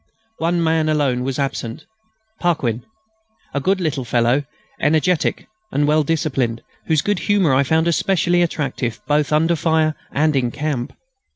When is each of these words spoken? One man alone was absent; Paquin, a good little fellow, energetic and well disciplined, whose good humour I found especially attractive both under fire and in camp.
One 0.39 0.63
man 0.63 0.89
alone 0.89 1.21
was 1.23 1.37
absent; 1.37 1.85
Paquin, 2.39 2.83
a 3.53 3.59
good 3.59 3.79
little 3.79 4.03
fellow, 4.03 4.45
energetic 4.79 5.47
and 5.71 5.85
well 5.85 6.01
disciplined, 6.01 6.63
whose 6.87 7.03
good 7.03 7.19
humour 7.19 7.53
I 7.53 7.61
found 7.61 7.87
especially 7.87 8.41
attractive 8.41 8.99
both 9.05 9.31
under 9.31 9.55
fire 9.55 9.93
and 10.11 10.35
in 10.35 10.49
camp. 10.49 10.93